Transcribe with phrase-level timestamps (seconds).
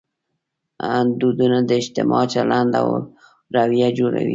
[1.19, 2.87] دودونه د اجتماع چلند او
[3.55, 4.29] رویه جوړوي.